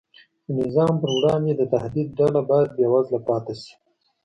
د 0.45 0.47
نظام 0.61 0.91
پر 1.01 1.09
وړاندې 1.17 1.51
د 1.55 1.61
تهدید 1.73 2.07
ډله 2.19 2.41
باید 2.49 2.69
بېوزله 2.77 3.19
پاتې 3.27 3.53
شي. 3.61 3.73